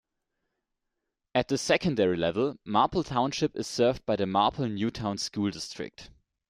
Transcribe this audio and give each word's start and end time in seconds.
At 1.35 1.47
the 1.49 1.59
secondary 1.59 2.17
level, 2.17 2.57
Marple 2.65 3.03
Township 3.03 3.55
is 3.55 3.67
served 3.67 4.03
by 4.07 4.15
the 4.15 4.25
Marple 4.25 4.67
Newtown 4.67 5.19
School 5.19 5.51
District. 5.51 6.09